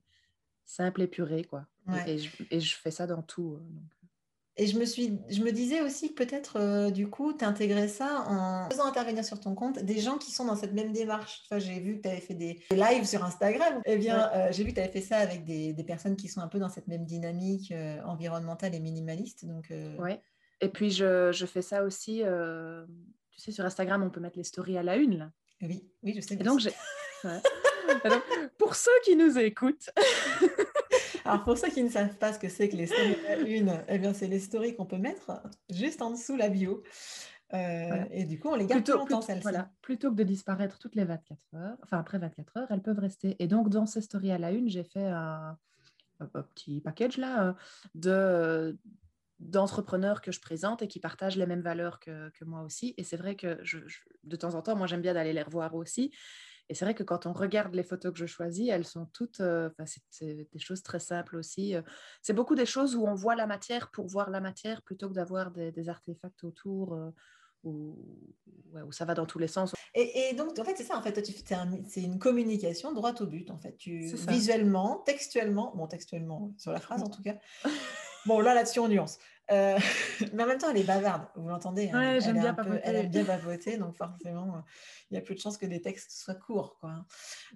[0.66, 1.66] simple épuré, quoi.
[2.06, 3.58] Et, je, et, je, fais ça dans tout.
[3.58, 4.01] Donc.
[4.58, 8.26] Et je me, suis, je me disais aussi que peut-être, euh, du coup, t'intégrais ça
[8.28, 11.44] en faisant intervenir sur ton compte des gens qui sont dans cette même démarche.
[11.46, 13.82] Enfin, j'ai vu que tu avais fait des lives sur Instagram.
[13.86, 16.28] Eh bien, euh, j'ai vu que tu avais fait ça avec des, des, personnes qui
[16.28, 19.46] sont un peu dans cette même dynamique euh, environnementale et minimaliste.
[19.46, 20.22] Donc, Ouais.
[20.60, 22.22] Et puis, je, je fais ça aussi.
[23.32, 25.18] tu sais, sur Instagram, on peut mettre les stories à la une.
[25.18, 25.32] Là.
[25.62, 26.36] Oui, oui, je sais.
[26.36, 26.72] Et donc, j'ai...
[28.58, 29.90] pour ceux qui nous écoutent,
[31.26, 33.98] alors pour ceux qui ne savent pas ce que c'est que les stories une, eh
[33.98, 36.84] bien c'est les stories qu'on peut mettre juste en dessous la bio.
[37.54, 39.44] Euh, et du coup, on les garde plutôt, longtemps, celles-ci.
[39.44, 43.00] Voilà, plutôt que de disparaître toutes les 24 heures, enfin après 24 heures, elles peuvent
[43.00, 43.36] rester.
[43.40, 45.58] Et donc, dans ces stories à la une, j'ai fait un,
[46.54, 47.54] petit package là euh,
[47.96, 48.78] de
[49.40, 52.94] d'entrepreneurs que je présente et qui partagent les mêmes valeurs que, que moi aussi.
[52.98, 53.80] Et c'est vrai que je,
[54.24, 56.14] de temps en temps, moi, j'aime bien d'aller les revoir aussi.
[56.72, 59.42] Et c'est vrai que quand on regarde les photos que je choisis, elles sont toutes,
[59.42, 59.70] euh,
[60.10, 61.76] c'est des choses très simples aussi.
[61.76, 61.82] Euh.
[62.22, 65.14] C'est beaucoup des choses où on voit la matière pour voir la matière plutôt que
[65.14, 66.94] d'avoir des, artefacts autour.
[66.94, 67.10] Euh,
[67.66, 67.98] où,
[68.92, 69.76] ça va dans tous les sens.
[69.94, 71.22] Et, donc, en fait, c'est ça, en fait,
[71.90, 73.76] c'est une communication droite au but, en fait.
[73.76, 77.36] Tu, visuellement, textuellement, bon, textuellement, sur la phrase en tout cas.
[78.26, 79.20] bon, là, là-dessus, on nuance.
[79.52, 79.78] Euh,
[80.34, 82.00] mais en même temps, elle est bavarde, vous l'entendez hein.
[82.00, 84.64] ouais, j'aime bien Elle aime bien bavoter, donc forcément,
[85.10, 86.78] il y a plus de chances que des textes soient courts.
[86.80, 87.06] Quoi.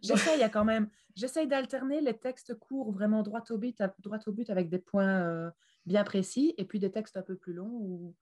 [0.01, 4.49] J'essaye quand même, j'essaye d'alterner les textes courts, vraiment droit au but, droit au but
[4.49, 5.49] avec des points euh,
[5.86, 8.15] bien précis, et puis des textes un peu plus longs où,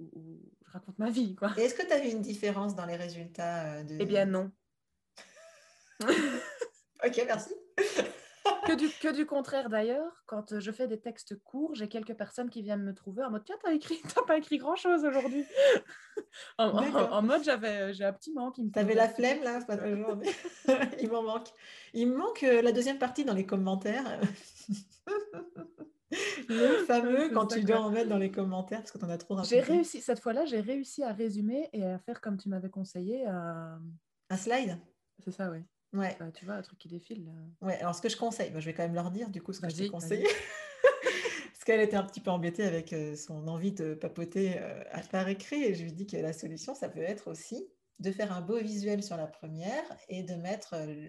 [0.00, 1.34] je raconte ma vie.
[1.34, 1.52] Quoi.
[1.58, 3.96] est-ce que tu as vu une différence dans les résultats euh, de...
[4.00, 4.50] Eh bien non.
[6.00, 7.54] ok, merci
[8.70, 12.50] que, du, que du contraire d'ailleurs, quand je fais des textes courts, j'ai quelques personnes
[12.50, 15.44] qui viennent me trouver en mode Tiens, t'as écrit, t'as pas écrit grand chose aujourd'hui.
[16.58, 18.56] en, mode j'avais, j'ai un petit manque.
[18.72, 19.60] T'avais la flemme là
[21.00, 21.48] Il m'en manque.
[21.94, 24.20] Il me manque euh, la deuxième partie dans les commentaires.
[26.48, 29.18] Le fameux quand tu dois en mettre dans les commentaires parce que tu en as
[29.18, 32.68] trop J'ai réussi, cette fois-là, j'ai réussi à résumer et à faire comme tu m'avais
[32.68, 33.24] conseillé.
[33.26, 34.76] Un slide?
[35.24, 35.60] C'est ça, oui.
[35.92, 36.16] Ouais.
[36.34, 37.24] tu vois, un truc qui défile.
[37.24, 37.32] Là.
[37.66, 39.60] Ouais, alors ce que je conseille, je vais quand même leur dire du coup ce
[39.60, 40.26] que je t'ai conseillé.
[41.52, 45.00] Parce qu'elle était un petit peu embêtée avec euh, son envie de papoter euh, à
[45.00, 45.62] part écrit.
[45.62, 48.58] Et je lui dis que la solution, ça peut être aussi de faire un beau
[48.58, 51.08] visuel sur la première et de mettre euh,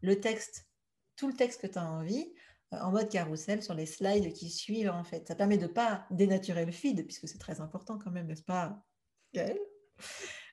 [0.00, 0.66] le texte
[1.14, 2.32] tout le texte que tu as envie
[2.72, 5.28] en mode carrousel sur les slides qui suivent en fait.
[5.28, 8.42] Ça permet de ne pas dénaturer le feed, puisque c'est très important quand même, n'est-ce
[8.42, 8.82] pas,
[9.34, 9.60] Gaëlle?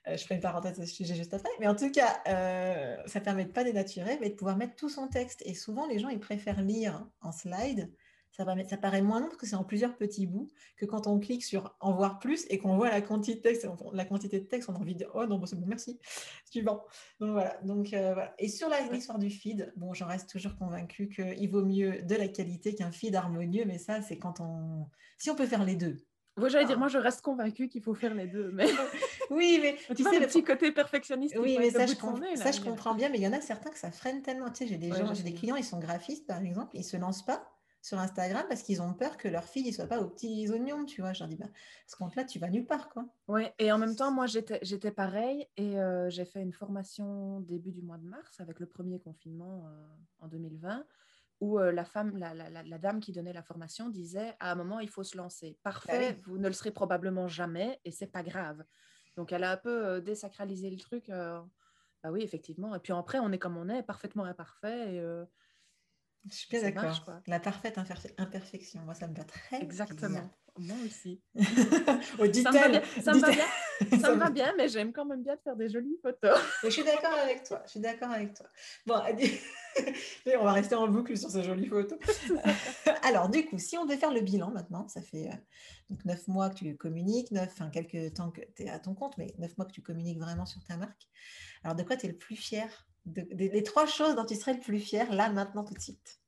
[0.08, 1.50] Euh, je ferai une parenthèse à ce sujet juste après.
[1.60, 4.76] Mais en tout cas, euh, ça permet de ne pas dénaturer, mais de pouvoir mettre
[4.76, 5.42] tout son texte.
[5.46, 7.92] Et souvent, les gens, ils préfèrent lire en slide
[8.32, 11.44] ça, paraît moins long parce que c'est en plusieurs petits bouts que quand on clique
[11.44, 14.70] sur en voir plus et qu'on voit la quantité de texte, la quantité de texte,
[14.70, 16.00] on a envie de dire oh non, c'est bon, merci,
[16.46, 16.84] suivant.
[17.20, 17.60] Donc voilà.
[17.64, 18.34] Donc, euh, voilà.
[18.40, 22.28] Et sur l'histoire du feed, bon, j'en reste toujours convaincue qu'il vaut mieux de la
[22.28, 24.88] qualité qu'un feed harmonieux, mais ça, c'est quand on.
[25.18, 25.98] Si on peut faire les deux.
[26.38, 28.52] Moi, j'allais dire, moi, je reste convaincue qu'il faut faire les deux.
[28.54, 28.68] Mais...
[29.30, 31.36] oui, mais tu sais, le petit côté perfectionniste.
[31.40, 31.96] Oui, mais ça, je,
[32.36, 33.10] ça, je comprends bien.
[33.10, 34.50] Mais il y en a certains que ça freine tellement.
[34.50, 36.98] Tu sais, j'ai des gens, j'ai des clients, ils sont graphistes, par exemple, ils se
[36.98, 37.48] lancent pas
[37.82, 40.86] sur Instagram parce qu'ils ont peur que leur fille ne soit pas aux petits oignons,
[40.86, 41.14] tu vois.
[41.14, 41.50] Je leur dis, bah,
[41.88, 43.06] ce compte-là, tu vas nulle part, quoi.
[43.28, 47.72] Oui, et en même temps, moi, j'étais pareil et euh, j'ai fait une formation début
[47.72, 50.86] du mois de mars avec le premier confinement euh, en 2020
[51.42, 54.56] où euh, la femme, la, la, la, dame qui donnait la formation disait, à un
[54.56, 55.58] moment, il faut se lancer.
[55.64, 58.62] Parfait, bah vous ne le serez probablement jamais et c'est pas grave.
[59.16, 61.08] Donc, elle a un peu désacralisé le truc.
[61.10, 62.76] bah oui, effectivement.
[62.76, 64.96] Et puis après, on est comme on est, parfaitement imparfait.
[64.96, 65.26] Et,
[66.30, 67.22] je suis bien d'accord.
[67.28, 67.78] La parfaite
[68.18, 70.30] imperfection, moi, ça me va très Exactement.
[70.60, 71.22] Moi aussi.
[71.38, 73.46] oh, ça me va bien, ça me va bien,
[74.02, 76.38] ça me va bien mais j'aime quand même bien de faire des jolies photos.
[76.64, 77.62] je suis d'accord avec toi.
[77.66, 78.48] Je suis d'accord avec toi.
[78.86, 78.96] Bon,
[80.40, 81.98] on va rester en boucle sur ces jolies photos.
[83.04, 85.36] Alors, du coup, si on veut faire le bilan maintenant, ça fait euh,
[85.90, 88.94] donc neuf mois que tu communiques, neuf, enfin quelques temps que tu es à ton
[88.94, 91.08] compte, mais neuf mois que tu communiques vraiment sur ta marque.
[91.64, 92.86] Alors, de quoi tu es le plus fier?
[93.06, 96.20] Les trois choses dont tu serais le plus fier là, maintenant, tout de suite?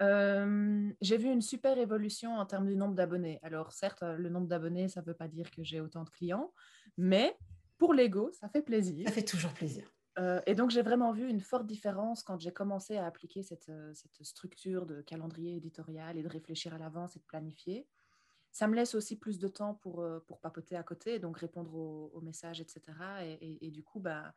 [0.00, 3.40] Euh, j'ai vu une super évolution en termes du nombre d'abonnés.
[3.42, 6.52] Alors, certes, le nombre d'abonnés, ça ne veut pas dire que j'ai autant de clients,
[6.96, 7.36] mais
[7.78, 9.08] pour l'ego, ça fait plaisir.
[9.08, 9.84] Ça fait toujours plaisir.
[10.18, 13.68] Euh, et donc, j'ai vraiment vu une forte différence quand j'ai commencé à appliquer cette,
[13.68, 17.86] euh, cette, structure de calendrier éditorial et de réfléchir à l'avance et de planifier.
[18.50, 22.20] Ça me laisse aussi plus de temps pour, pour papoter à côté, donc répondre aux,
[22.22, 22.80] messages, etc.
[23.22, 24.32] Et, et, du coup, bah,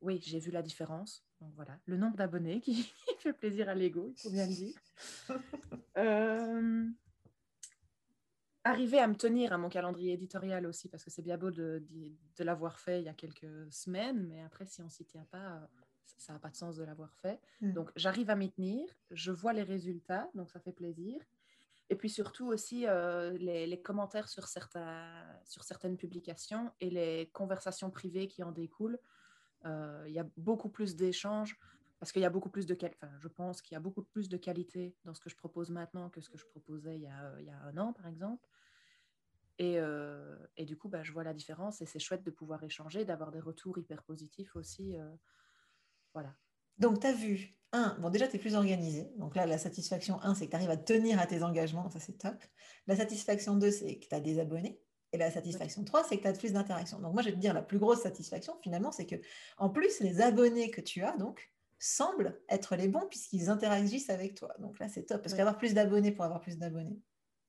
[0.00, 1.24] oui, j'ai vu la différence.
[1.40, 4.80] Donc voilà, le nombre d'abonnés qui fait plaisir à l'ego, il faut bien le dire.
[5.96, 6.88] Euh,
[8.64, 11.84] arriver à me tenir à mon calendrier éditorial aussi, parce que c'est bien beau de,
[12.40, 15.68] l'avoir fait il y a quelques semaines, mais après, si on s'y tient pas,
[16.18, 17.40] ça n'a pas de sens de l'avoir fait.
[17.60, 17.72] Mm.
[17.74, 21.20] Donc j'arrive à m'y tenir, je vois les résultats, donc ça fait plaisir.
[21.90, 25.06] Et puis surtout aussi euh, les, les, commentaires sur, certains,
[25.44, 28.98] sur certaines publications et les conversations privées qui en découlent.
[29.66, 31.58] Euh, il y a beaucoup plus d'échanges
[31.98, 34.28] parce qu'il y a beaucoup plus de enfin, je pense qu'il y a beaucoup plus
[34.28, 37.06] de qualité dans ce que je propose maintenant que ce que je proposais il y
[37.06, 38.46] a, a un an, par exemple.
[39.58, 43.04] Et, euh, du coup, bah, je vois la différence et c'est chouette de pouvoir échanger,
[43.04, 44.96] d'avoir des retours hyper positifs aussi.
[44.96, 45.08] Euh,
[46.12, 46.34] voilà.
[46.78, 49.12] Donc, tu as vu, un, bon, déjà, tu es plus organisé.
[49.16, 52.00] Donc là, la satisfaction, un, c'est que tu arrives à tenir à tes engagements, ça
[52.00, 52.42] c'est top.
[52.86, 54.80] La satisfaction, deux, c'est que tu as des abonnés.
[55.14, 56.98] Et la satisfaction 3, c'est que tu as plus d'interactions.
[56.98, 59.14] Donc moi, je vais te dire, la plus grosse satisfaction, finalement, c'est que
[59.58, 64.34] en plus, les abonnés que tu as, donc, semblent être les bons puisqu'ils interagissent avec
[64.34, 64.52] toi.
[64.58, 65.22] Donc là, c'est top.
[65.22, 66.98] Parce qu'avoir plus d'abonnés pour avoir plus d'abonnés,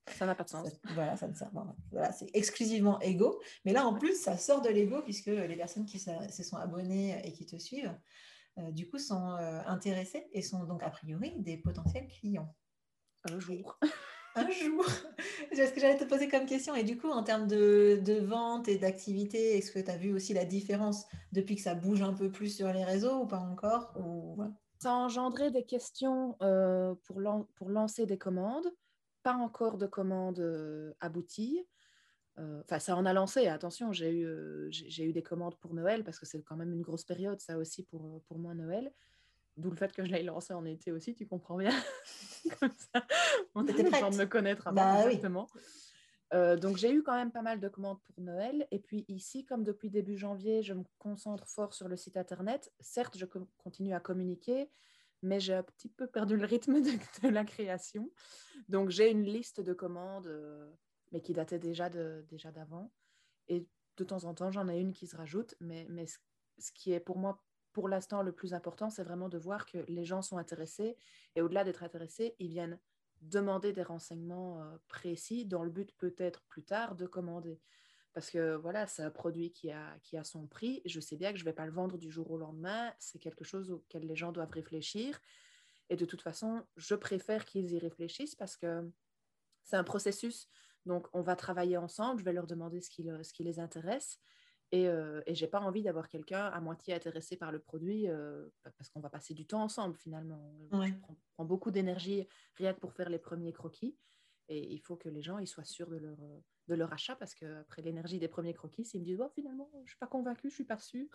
[0.06, 0.70] ça n'a pas de sens.
[0.94, 1.66] voilà, ça ne sert pas.
[1.90, 3.42] Voilà, c'est exclusivement ego.
[3.66, 7.20] Mais là, en plus, ça sort de l'ego puisque les personnes qui se sont abonnées
[7.28, 7.98] et qui te suivent,
[8.60, 12.56] euh, du coup, sont euh, intéressées et sont donc, a priori, des potentiels clients.
[13.28, 13.80] Un jour
[14.36, 14.86] un jour.
[15.54, 16.76] C'est ce que j'allais te poser comme question.
[16.76, 20.34] Et du coup, en termes de, vente et d'activité, est-ce que tu as vu aussi
[20.34, 23.94] la différence depuis que ça bouge un peu plus sur les réseaux ou pas encore.
[24.80, 28.68] Ça a engendré des questions euh, pour, lancer des commandes.
[29.24, 31.66] Pas encore de commandes euh, abouties.
[32.38, 36.26] Euh, enfin, ça en a lancé, attention, j'ai eu, des commandes pour Noël parce que
[36.26, 38.92] c'est quand même une grosse période, ça aussi pour moi, Noël.
[39.58, 41.72] D'où le fait que je l'ai lancé en été aussi, tu comprends bien.
[42.60, 43.06] Comme ça,
[43.56, 45.48] on a besoin de me connaître avant, bah exactement.
[46.34, 48.68] Euh, donc j'ai eu quand même pas mal de commandes pour Noël.
[48.72, 52.72] Et puis ici, comme depuis début janvier, je me concentre fort sur le site internet.
[52.80, 53.26] Certes, je
[53.58, 54.70] continue à communiquer,
[55.22, 56.82] mais j'ai un petit peu perdu le rythme
[57.24, 58.12] de, la création.
[58.68, 60.70] Donc j'ai une liste de commandes, euh,
[61.12, 62.92] mais qui datait déjà de, déjà d'avant.
[63.48, 65.56] Et de temps en temps, j'en ai une qui se rajoute.
[65.62, 67.45] Mais, mais ce qui est pour moi
[67.76, 70.96] pour l'instant, le plus important, c'est vraiment de voir que les gens sont intéressés
[71.36, 72.80] et au-delà d'être intéressés, ils viennent
[73.20, 77.60] demander des renseignements euh, précis dans le but peut-être plus tard de commander.
[78.14, 80.82] Parce que voilà, c'est un produit qui a, qui a son prix.
[80.86, 82.94] Je sais bien que je ne vais pas le vendre du jour au lendemain.
[82.98, 85.20] C'est quelque chose auquel les gens doivent réfléchir.
[85.90, 88.90] Et de toute façon, je préfère qu'ils y réfléchissent parce que
[89.64, 90.48] c'est un processus.
[90.86, 92.22] Donc, on va travailler ensemble.
[92.22, 94.22] Je vais leur demander ce qui, ce qui les intéresse.
[94.72, 98.48] Et, euh, et j'ai pas envie d'avoir quelqu'un à moitié intéressé par le produit euh,
[98.64, 100.54] parce qu'on va passer du temps ensemble finalement.
[100.72, 100.88] Ouais.
[100.88, 103.98] Je prends, prends beaucoup d'énergie rien que pour faire les premiers croquis.
[104.48, 107.16] Et il faut que les gens ils soient sûrs de leur, euh, de leur achat
[107.16, 110.50] parce qu'après l'énergie des premiers croquis, s'ils me disent oh, finalement, je suis pas convaincue,
[110.50, 111.10] je suis pas sûre.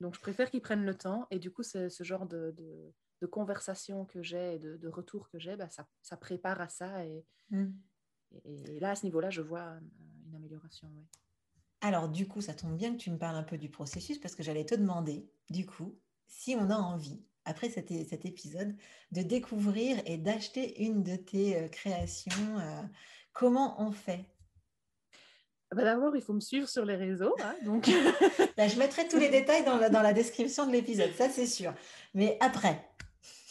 [0.00, 1.26] Donc je préfère qu'ils prennent le temps.
[1.30, 4.88] Et du coup, c'est ce genre de, de, de conversation que j'ai et de, de
[4.88, 7.04] retour que j'ai, bah, ça, ça prépare à ça.
[7.06, 7.72] Et, Mm.
[8.44, 9.80] et, et là, à ce niveau-là, je vois euh,
[10.26, 10.86] une amélioration.
[10.88, 11.04] ouais.
[11.80, 14.34] Alors, du coup, ça tombe bien que tu me parles un peu du processus parce
[14.34, 18.76] que j'allais te demander, du coup, si on a envie, après cet, épisode,
[19.12, 22.82] de découvrir et d'acheter une de tes euh, créations, euh,
[23.32, 24.26] comment on fait?
[25.72, 27.34] Bah, D'abord, il faut me suivre sur les réseaux.
[27.42, 27.86] hein, donc,
[28.56, 31.46] Là, Je mettrai tous les détails dans la, dans la description de l'épisode, ça c'est
[31.46, 31.72] sûr.
[32.12, 32.90] Mais après,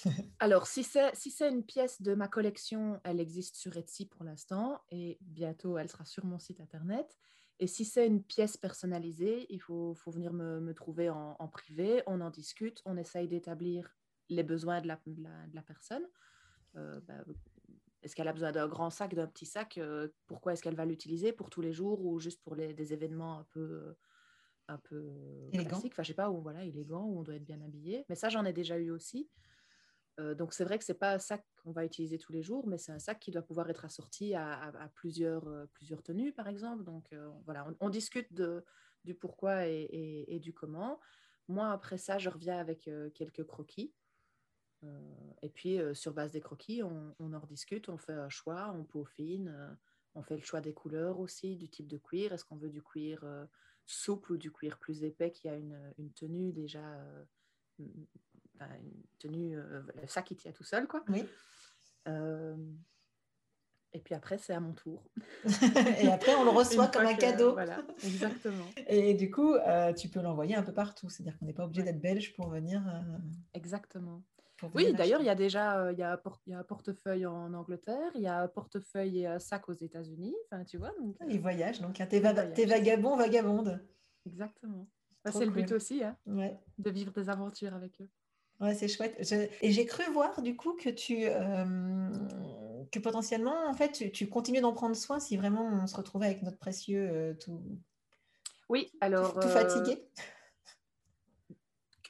[0.39, 4.23] Alors, si c'est si c'est une pièce de ma collection, elle existe sur Etsy pour
[4.23, 7.17] l'instant et bientôt elle sera sur mon site internet.
[7.59, 11.47] Et si c'est une pièce personnalisée, il faut, faut venir me, me trouver en, en
[11.47, 13.95] privé, on en discute, on essaye d'établir
[14.29, 16.07] les besoins de la, de la, de la personne.
[16.75, 17.15] Euh, bah,
[18.01, 20.85] est-ce qu'elle a besoin d'un grand sac, d'un petit sac euh, Pourquoi est-ce qu'elle va
[20.85, 23.93] l'utiliser Pour tous les jours ou juste pour les, des événements un peu,
[24.69, 25.09] un peu
[25.51, 25.69] Élégant.
[25.71, 25.93] classiques?
[25.93, 28.05] Enfin, je sais pas, où voilà, élégant, où on doit être bien habillé.
[28.07, 29.29] Mais ça, j'en ai déjà eu aussi.
[30.19, 32.67] Euh, donc c'est vrai que c'est pas un sac qu'on va utiliser tous les jours,
[32.67, 36.83] mais c'est un sac qui doit pouvoir être assorti à, euh, plusieurs tenues, par exemple.
[36.83, 38.27] Donc euh, voilà, on, discute
[39.05, 40.99] du pourquoi et, du comment.
[41.47, 43.93] Moi, après ça, je reviens avec quelques croquis.
[45.41, 49.77] Et puis, sur base des croquis, on, en rediscute, on fait un choix, on peaufine,
[50.15, 52.33] on fait le choix des couleurs aussi, du type de cuir.
[52.33, 53.25] Est-ce qu'on veut du cuir
[53.85, 57.03] souple ou du cuir plus épais qui a une tenue déjà,
[58.67, 61.03] une tenue, euh, le sac qui tient tout seul, quoi.
[61.09, 61.25] oui.
[62.07, 62.55] Euh,
[63.91, 65.03] et puis après, c'est à mon tour.
[66.03, 67.53] et après, on le reçoit comme un cadeau.
[67.53, 68.65] Voilà, exactement.
[68.87, 71.09] Et du coup, euh, tu peux l'envoyer un peu partout.
[71.09, 71.91] C'est-à-dire qu'on n'est pas obligé Ouais.
[71.91, 72.83] d'être belge pour venir.
[73.55, 74.23] Exactement.
[74.57, 76.59] pour Oui, d'ailleurs, il y a déjà il y a un, por- il y a
[76.59, 80.35] un portefeuille en Angleterre, il y a un portefeuille et un sac aux États-Unis.
[80.45, 83.83] Enfin, tu vois, donc, euh, Ils voyagent, donc hein, t'es va- vagabond, vagabonde.
[84.25, 84.87] exactement.
[85.25, 86.57] Bah, c'est le but aussi, hein, Ouais.
[86.77, 88.09] de vivre des aventures avec eux.
[88.59, 89.15] Ouais, c'est chouette.
[89.19, 92.09] Je- Et j'ai cru voir du coup que tu euh,
[92.91, 96.25] que potentiellement, en fait, tu, tu continues d'en prendre soin si vraiment on se retrouvait
[96.25, 97.61] avec notre précieux euh, tout,
[98.67, 99.39] Oui, alors.
[99.39, 100.09] tout euh, fatigué.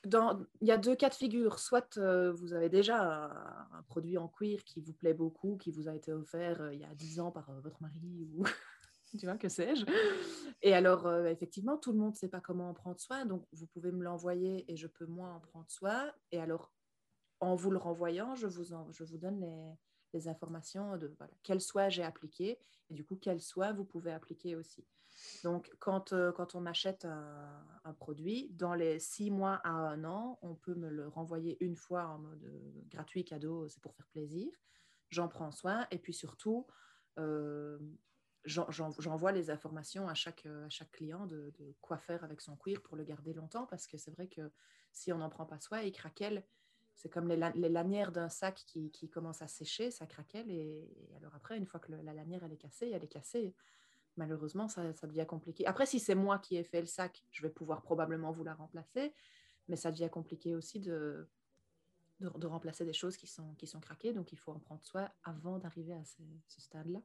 [0.06, 1.60] dans- il y a deux cas de figure.
[1.60, 5.72] Soit euh, vous avez déjà un, un produit en cuir qui vous plaît beaucoup, qui
[5.72, 8.44] vous a été offert euh, il y a 10 ans par euh, votre mari ou
[9.18, 9.86] tu vois, que sais-je.
[10.62, 13.26] Et alors, euh, effectivement, tout le monde ne sait pas comment en prendre soin.
[13.26, 16.12] Donc, vous pouvez me l'envoyer et je peux moi en prendre soin.
[16.32, 16.72] Et alors,
[17.40, 19.40] en vous le renvoyant, je vous, je vous donne
[20.14, 22.58] les, informations de voilà, quel soin j'ai appliqué
[22.90, 24.86] et du coup, quel soin vous pouvez appliquer aussi.
[25.44, 30.40] Donc, quand, euh, quand on achète un, produit, dans les six mois à un an,
[30.42, 34.08] on peut me le renvoyer une fois en mode euh, gratuit, cadeau, c'est pour faire
[34.08, 34.52] plaisir.
[35.10, 36.68] J'en prends soin et puis surtout,
[38.46, 42.82] j'envoie les informations à chaque, euh, à chaque client de, quoi faire avec son cuir
[42.82, 44.52] pour le garder longtemps parce que c'est vrai que
[44.92, 46.44] si on n'en prend pas soin, il craquelle.
[46.96, 50.52] C'est comme les, les lanières d'un sac qui, qui commencent à sécher, ça craquelle.
[50.52, 53.56] Et, alors après, une fois que la lanière elle est cassée, elle est cassée
[54.18, 55.66] malheureusement, ça, ça devient compliqué.
[55.66, 58.54] Après, si c'est moi qui ai fait le sac, je vais pouvoir probablement vous la
[58.54, 59.14] remplacer,
[59.68, 61.28] mais ça devient compliqué aussi de,
[62.20, 65.10] de, remplacer des choses qui sont, qui sont craquées, donc il faut en prendre soin
[65.24, 67.02] avant d'arriver à ce stade-là.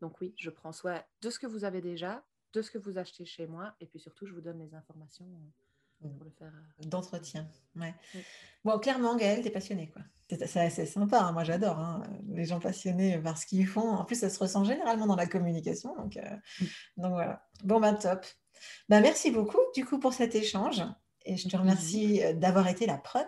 [0.00, 2.98] Donc oui, je prends soin de ce que vous avez déjà, de ce que vous
[2.98, 5.26] achetez chez moi, et puis surtout, je vous donne les informations
[6.04, 6.52] euh, pour le faire.
[6.54, 7.46] euh, D'entretien.
[7.76, 7.94] Ouais.
[8.14, 8.20] Oui.
[8.64, 10.02] Bon, clairement, Gaëlle, t'es passionnée, quoi.
[10.46, 11.78] C'est assez sympa, hein, moi j'adore.
[11.78, 13.90] hein, Les gens passionnés par ce qu'ils font.
[13.90, 15.94] En plus, ça se ressent généralement dans la communication.
[15.96, 16.36] Donc, euh,
[16.96, 17.46] donc voilà.
[17.64, 18.24] Bon, bah top.
[18.88, 20.82] Bah, merci beaucoup, du coup, pour cet échange.
[21.24, 23.26] Et je te Avec remercie d'avoir été la proms.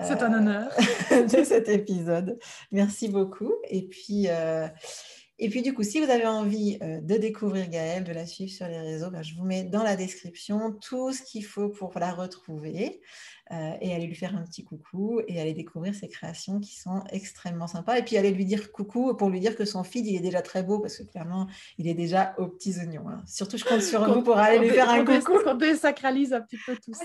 [0.00, 0.72] C'est un honneur.
[1.10, 2.38] de cet épisode.
[2.70, 3.52] Merci beaucoup.
[3.68, 4.66] Et puis, euh,
[5.38, 8.52] et puis du coup, si vous avez envie euh, de découvrir Gaëlle, de la suivre
[8.52, 11.98] sur les réseaux, ben, je vous mets dans la description tout ce qu'il faut pour
[11.98, 13.00] la retrouver
[13.50, 17.02] euh, et aller lui faire un petit coucou et aller découvrir ses créations qui sont
[17.10, 17.98] extrêmement sympas.
[17.98, 20.42] Et puis aller lui dire coucou pour lui dire que son feed, il est déjà
[20.42, 23.08] très beau parce que clairement, il est déjà aux petits oignons.
[23.08, 23.22] hein.
[23.26, 25.38] Surtout, je compte sur vous pour aller lui faire un coucou.
[25.44, 27.04] Quand on désacralise un petit peu tout ça.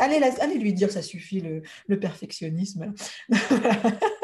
[0.00, 2.94] Allez, allez, allez lui dire, ça suffit le, le perfectionnisme.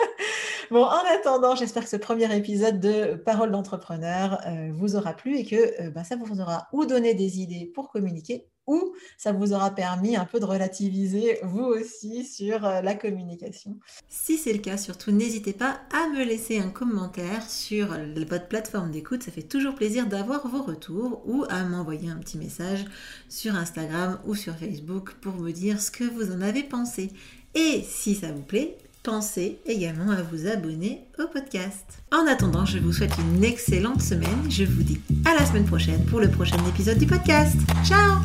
[0.75, 5.37] Bon, en attendant, j'espère que ce premier épisode de Parole d'entrepreneur euh, vous aura plu
[5.37, 9.31] et que euh, bah, ça vous aura ou donné des idées pour communiquer ou ça
[9.31, 13.79] vous aura permis un peu de relativiser vous aussi sur euh, la communication.
[14.09, 18.91] Si c'est le cas, surtout n'hésitez pas à me laisser un commentaire sur votre plateforme
[18.91, 19.23] d'écoute.
[19.23, 22.85] Ça fait toujours plaisir d'avoir vos retours ou à m'envoyer un petit message
[23.29, 27.13] sur Instagram ou sur Facebook pour me dire ce que vous en avez pensé.
[27.55, 32.03] Et si ça vous plaît, pensez également à vous abonner au podcast.
[32.11, 34.51] En attendant, je vous souhaite une excellente semaine.
[34.51, 37.57] Je vous dis à la semaine prochaine pour le prochain épisode du podcast.
[37.85, 38.21] Ciao